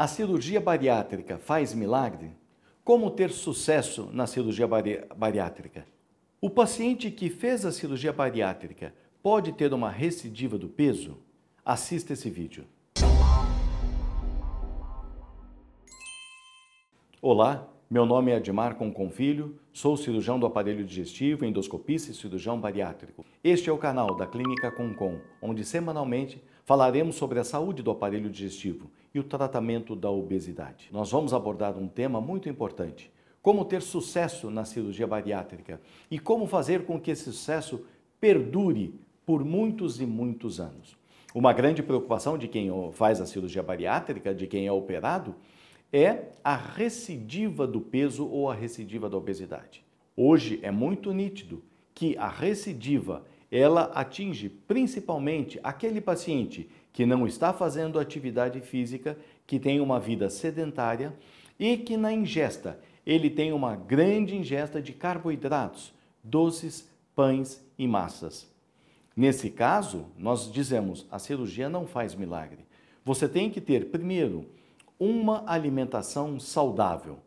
[0.00, 2.30] A cirurgia bariátrica faz milagre?
[2.84, 5.84] Como ter sucesso na cirurgia bari bariátrica?
[6.40, 11.18] O paciente que fez a cirurgia bariátrica pode ter uma recidiva do peso?
[11.64, 12.64] Assista esse vídeo.
[17.20, 23.26] Olá, meu nome é Admar Conconfilho, sou cirurgião do aparelho digestivo, endoscopista e cirurgião bariátrico.
[23.42, 28.28] Este é o canal da Clínica Concon, onde semanalmente falaremos sobre a saúde do aparelho
[28.28, 30.90] digestivo e o tratamento da obesidade.
[30.92, 33.10] Nós vamos abordar um tema muito importante:
[33.40, 37.86] como ter sucesso na cirurgia bariátrica e como fazer com que esse sucesso
[38.20, 38.94] perdure
[39.24, 40.94] por muitos e muitos anos.
[41.34, 45.34] Uma grande preocupação de quem faz a cirurgia bariátrica, de quem é operado,
[45.90, 49.82] é a recidiva do peso ou a recidiva da obesidade.
[50.14, 51.62] Hoje é muito nítido
[51.94, 59.58] que a recidiva ela atinge principalmente aquele paciente que não está fazendo atividade física, que
[59.58, 61.14] tem uma vida sedentária
[61.58, 68.46] e que na ingesta ele tem uma grande ingesta de carboidratos, doces, pães e massas.
[69.16, 72.66] Nesse caso, nós dizemos a cirurgia não faz milagre.
[73.04, 74.46] Você tem que ter primeiro
[75.00, 77.18] uma alimentação saudável.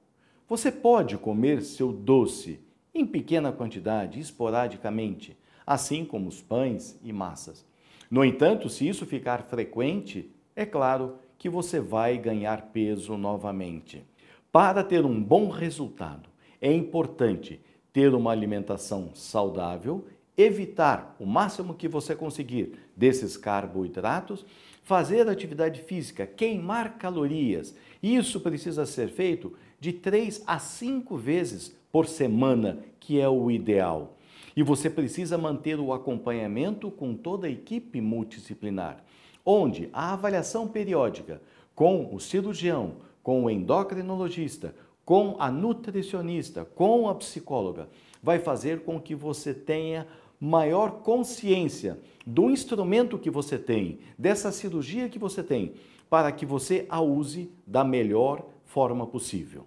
[0.47, 2.59] Você pode comer seu doce
[2.93, 5.35] em pequena quantidade, esporadicamente,
[5.65, 7.65] assim como os pães e massas.
[8.09, 14.03] No entanto, se isso ficar frequente, é claro que você vai ganhar peso novamente.
[14.51, 17.59] Para ter um bom resultado, é importante
[17.93, 20.05] ter uma alimentação saudável,
[20.37, 24.45] evitar o máximo que você conseguir desses carboidratos
[24.83, 27.75] fazer atividade física, queimar calorias.
[28.01, 34.17] Isso precisa ser feito de três a cinco vezes por semana, que é o ideal.
[34.55, 39.03] E você precisa manter o acompanhamento com toda a equipe multidisciplinar,
[39.45, 41.41] onde a avaliação periódica
[41.75, 47.89] com o cirurgião, com o endocrinologista, com a nutricionista, com a psicóloga,
[48.21, 50.07] vai fazer com que você tenha
[50.39, 55.73] maior consciência do instrumento que você tem, dessa cirurgia que você tem,
[56.09, 59.65] para que você a use da melhor forma possível.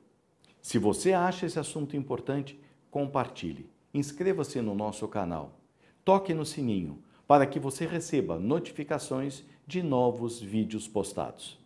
[0.60, 2.58] Se você acha esse assunto importante,
[2.90, 3.73] compartilhe.
[3.94, 5.60] Inscreva-se no nosso canal.
[6.04, 11.56] Toque no sininho para que você receba notificações de novos vídeos postados.